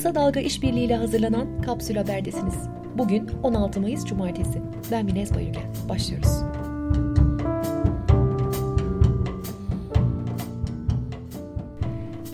[0.00, 2.54] Kısa Dalga İşbirliği ile hazırlanan Kapsül Haber'desiniz.
[2.94, 4.62] Bugün 16 Mayıs Cumartesi.
[4.90, 5.62] Ben Minez Bayülgen.
[5.88, 6.30] Başlıyoruz.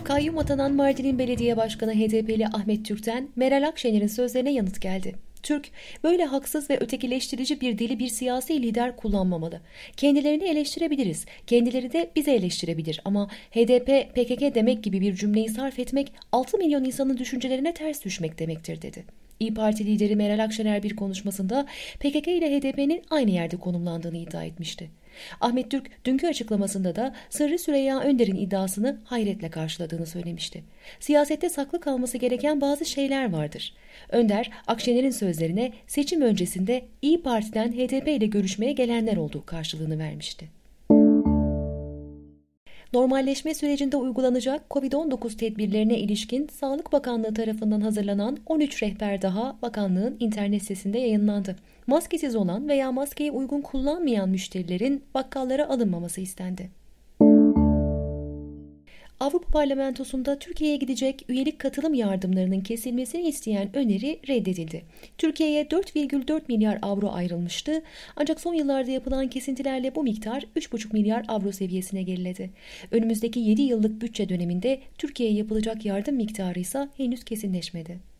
[0.03, 5.15] Kayyum atanan Mardin'in belediye başkanı HDP'li Ahmet Türk'ten Meral Akşener'in sözlerine yanıt geldi.
[5.47, 5.69] Türk,
[6.03, 9.61] böyle haksız ve ötekileştirici bir dili bir siyasi lider kullanmamalı.
[9.97, 16.13] Kendilerini eleştirebiliriz, kendileri de bizi eleştirebilir ama HDP, PKK demek gibi bir cümleyi sarf etmek
[16.31, 19.03] 6 milyon insanın düşüncelerine ters düşmek demektir dedi.
[19.39, 21.65] İyi Parti lideri Meral Akşener bir konuşmasında
[21.99, 24.89] PKK ile HDP'nin aynı yerde konumlandığını iddia etmişti.
[25.41, 30.63] Ahmet Türk dünkü açıklamasında da Sırrı Süreyya Önder'in iddiasını hayretle karşıladığını söylemişti.
[30.99, 33.73] Siyasette saklı kalması gereken bazı şeyler vardır.
[34.09, 40.56] Önder, Akşener'in sözlerine seçim öncesinde İyi Parti'den HDP ile görüşmeye gelenler olduğu karşılığını vermişti.
[42.97, 50.61] Normalleşme sürecinde uygulanacak COVID-19 tedbirlerine ilişkin Sağlık Bakanlığı tarafından hazırlanan 13 rehber daha bakanlığın internet
[50.61, 51.55] sitesinde yayınlandı.
[51.87, 56.69] Maskesiz olan veya maskeyi uygun kullanmayan müşterilerin bakkallara alınmaması istendi.
[59.19, 64.83] Avrupa Parlamentosu'nda Türkiye'ye gidecek üyelik katılım yardımlarının kesilmesini isteyen öneri reddedildi.
[65.17, 67.81] Türkiye'ye 4,4 milyar avro ayrılmıştı
[68.15, 72.49] ancak son yıllarda yapılan kesintilerle bu miktar 3,5 milyar avro seviyesine geriledi.
[72.91, 78.16] Önümüzdeki 7 yıllık bütçe döneminde Türkiye'ye yapılacak yardım miktarı ise henüz kesinleşmedi.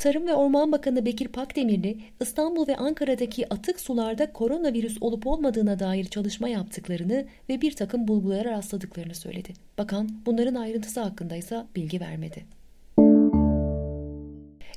[0.00, 6.04] Tarım ve Orman Bakanı Bekir Pakdemirli, İstanbul ve Ankara'daki atık sularda koronavirüs olup olmadığına dair
[6.04, 9.52] çalışma yaptıklarını ve bir takım bulgulara rastladıklarını söyledi.
[9.78, 12.44] Bakan bunların ayrıntısı hakkında ise bilgi vermedi.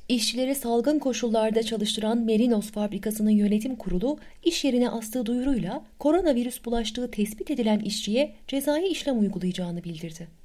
[0.10, 7.52] İşçileri salgın koşullarda çalıştıran Merinos fabrikasının yönetim kurulu iş yerine astığı duyuruyla koronavirüs bulaştığı tespit
[7.52, 10.43] edilen işçiye cezai işlem uygulayacağını bildirdi.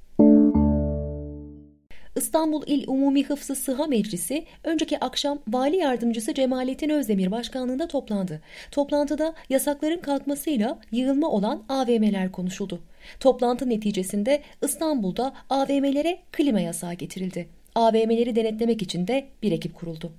[2.19, 8.41] İstanbul İl Umumi Hıfzı Sıha Meclisi önceki akşam Vali Yardımcısı Cemalettin Özdemir başkanlığında toplandı.
[8.71, 12.79] Toplantıda yasakların kalkmasıyla yığılma olan AVM'ler konuşuldu.
[13.19, 17.47] Toplantı neticesinde İstanbul'da AVM'lere klima yasağı getirildi.
[17.75, 20.11] AVM'leri denetlemek için de bir ekip kuruldu.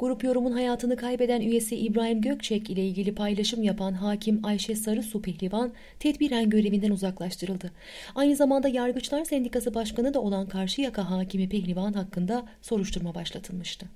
[0.00, 5.72] Grup yorumun hayatını kaybeden üyesi İbrahim Gökçek ile ilgili paylaşım yapan hakim Ayşe Sarısu Pehlivan
[5.98, 7.72] tedbiren görevinden uzaklaştırıldı.
[8.14, 13.86] Aynı zamanda Yargıçlar Sendikası Başkanı da olan Karşıyaka Hakimi Pehlivan hakkında soruşturma başlatılmıştı.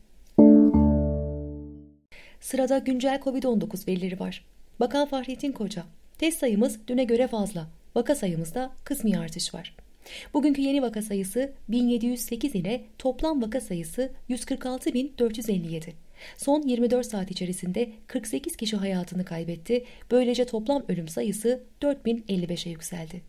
[2.41, 4.45] Sırada güncel Covid-19 verileri var.
[4.81, 5.83] Bakan Fahrettin Koca,
[6.19, 9.84] test sayımız düne göre fazla, vaka sayımızda kısmi artış var.
[10.35, 15.93] Bugünkü yeni vaka sayısı 1708 ile toplam vaka sayısı 146.457.
[16.37, 19.85] Son 24 saat içerisinde 48 kişi hayatını kaybetti.
[20.11, 23.23] Böylece toplam ölüm sayısı 4055'e yükseldi.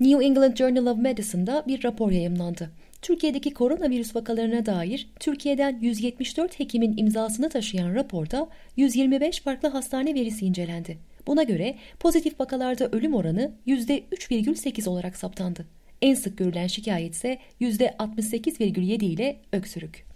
[0.00, 2.70] New England Journal of Medicine'da bir rapor yayımlandı.
[3.02, 10.98] Türkiye'deki koronavirüs vakalarına dair Türkiye'den 174 hekimin imzasını taşıyan raporda 125 farklı hastane verisi incelendi.
[11.28, 15.66] Buna göre pozitif vakalarda ölüm oranı %3,8 olarak saptandı.
[16.02, 20.06] En sık görülen şikayet ise %68,7 ile öksürük.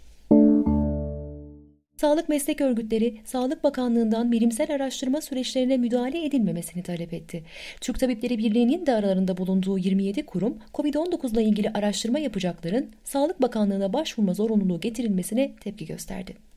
[1.96, 7.44] Sağlık meslek örgütleri Sağlık Bakanlığı'ndan bilimsel araştırma süreçlerine müdahale edilmemesini talep etti.
[7.80, 13.92] Türk Tabipleri Birliği'nin de aralarında bulunduğu 27 kurum COVID-19 ile ilgili araştırma yapacakların Sağlık Bakanlığı'na
[13.92, 16.51] başvurma zorunluluğu getirilmesine tepki gösterdi.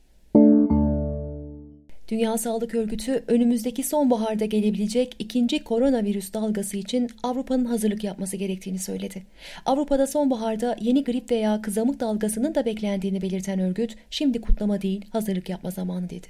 [2.08, 9.22] Dünya Sağlık Örgütü önümüzdeki sonbaharda gelebilecek ikinci koronavirüs dalgası için Avrupa'nın hazırlık yapması gerektiğini söyledi.
[9.66, 15.48] Avrupa'da sonbaharda yeni grip veya kızamık dalgasının da beklendiğini belirten örgüt, şimdi kutlama değil hazırlık
[15.48, 16.26] yapma zamanı dedi.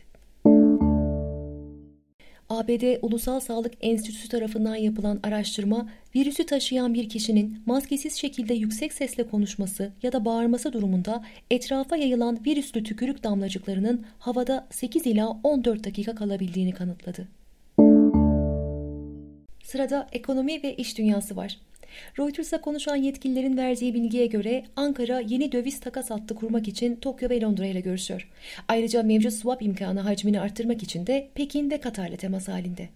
[2.57, 9.27] ABD Ulusal Sağlık Enstitüsü tarafından yapılan araştırma, virüsü taşıyan bir kişinin maskesiz şekilde yüksek sesle
[9.27, 16.15] konuşması ya da bağırması durumunda etrafa yayılan virüslü tükürük damlacıklarının havada 8 ila 14 dakika
[16.15, 17.29] kalabildiğini kanıtladı.
[19.63, 21.59] Sırada ekonomi ve iş dünyası var.
[22.19, 27.41] Reuters'a konuşan yetkililerin verdiği bilgiye göre Ankara yeni döviz takas hattı kurmak için Tokyo ve
[27.41, 28.29] Londra ile görüşüyor.
[28.69, 32.89] Ayrıca mevcut swap imkanı hacmini arttırmak için de Pekin ve Katar'la temas halinde.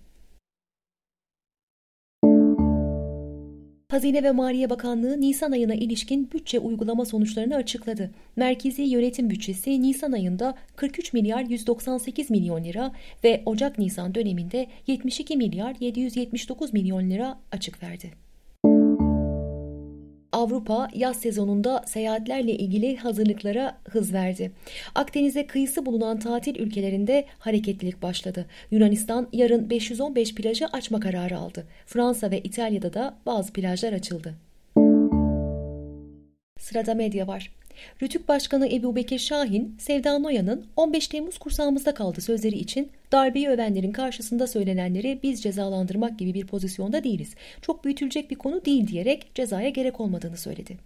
[3.90, 8.10] Hazine ve Maliye Bakanlığı Nisan ayına ilişkin bütçe uygulama sonuçlarını açıkladı.
[8.36, 12.92] Merkezi yönetim bütçesi Nisan ayında 43 milyar 198 milyon lira
[13.24, 18.29] ve Ocak-Nisan döneminde 72 milyar 779 milyon lira açık verdi.
[20.40, 24.52] Avrupa yaz sezonunda seyahatlerle ilgili hazırlıklara hız verdi.
[24.94, 28.46] Akdeniz'e kıyısı bulunan tatil ülkelerinde hareketlilik başladı.
[28.70, 31.66] Yunanistan yarın 515 plajı açma kararı aldı.
[31.86, 34.34] Fransa ve İtalya'da da bazı plajlar açıldı.
[36.70, 37.50] Sırada medya var.
[38.02, 43.92] Rütük Başkanı Ebu Bekir Şahin, Sevda Noyan'ın 15 Temmuz kursağımızda kaldı sözleri için darbeyi övenlerin
[43.92, 47.34] karşısında söylenenleri biz cezalandırmak gibi bir pozisyonda değiliz.
[47.62, 50.76] Çok büyütülecek bir konu değil diyerek cezaya gerek olmadığını söyledi.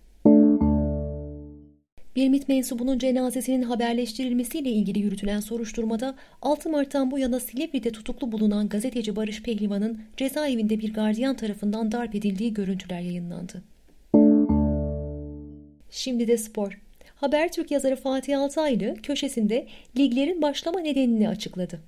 [2.17, 8.69] Bir MİT mensubunun cenazesinin haberleştirilmesiyle ilgili yürütülen soruşturmada 6 Mart'tan bu yana Silivri'de tutuklu bulunan
[8.69, 13.74] gazeteci Barış Pehlivan'ın cezaevinde bir gardiyan tarafından darp edildiği görüntüler yayınlandı.
[15.94, 16.79] Şimdi de spor.
[17.17, 19.67] Habertürk yazarı Fatih Altaylı köşesinde
[19.99, 21.81] liglerin başlama nedenini açıkladı.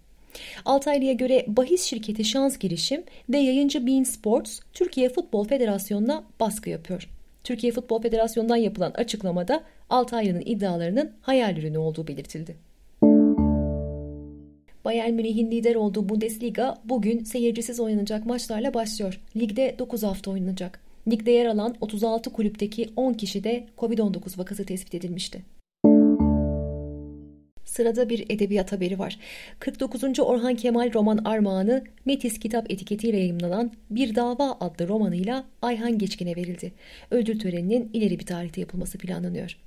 [0.65, 7.09] Altaylı'ya göre bahis şirketi Şans Girişim ve yayıncı Bein Sports Türkiye Futbol Federasyonu'na baskı yapıyor.
[7.45, 12.57] Türkiye Futbol Federasyonu'ndan yapılan açıklamada Altaylı'nın iddialarının hayal ürünü olduğu belirtildi.
[14.85, 19.21] Bayern Münih'in lider olduğu Bundesliga bugün seyircisiz oynanacak maçlarla başlıyor.
[19.37, 20.86] Ligde 9 hafta oynanacak.
[21.11, 25.43] Ligde yer alan 36 kulüpteki 10 kişide Covid-19 vakası tespit edilmişti.
[27.65, 29.19] Sırada bir edebiyat haberi var.
[29.59, 30.21] 49.
[30.21, 36.73] Orhan Kemal roman armağanı Metis kitap etiketiyle yayımlanan Bir Dava adlı romanıyla Ayhan Geçkin'e verildi.
[37.11, 39.59] Ödül töreninin ileri bir tarihte yapılması planlanıyor.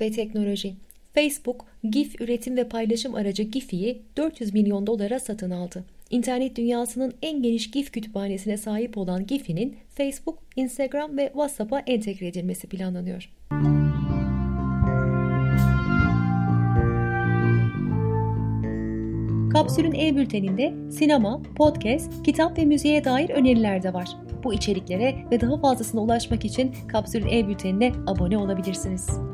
[0.00, 0.74] Ve teknoloji.
[1.14, 5.84] Facebook, GIF üretim ve paylaşım aracı Giphy'yi 400 milyon dolara satın aldı.
[6.14, 12.68] İnternet dünyasının en geniş GIF kütüphanesine sahip olan Giphy'nin Facebook, Instagram ve WhatsApp'a entegre edilmesi
[12.68, 13.30] planlanıyor.
[19.52, 24.08] Kapsül'ün e-bülteninde sinema, podcast, kitap ve müziğe dair öneriler de var.
[24.44, 29.33] Bu içeriklere ve daha fazlasına ulaşmak için Kapsül'ün e-bültenine abone olabilirsiniz.